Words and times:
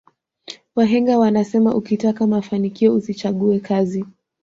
wahenga 0.75 1.19
wanasema 1.19 1.75
ukitaka 1.75 2.27
mafanikio 2.27 2.95
usichague 2.95 3.59
kazi 3.59 4.05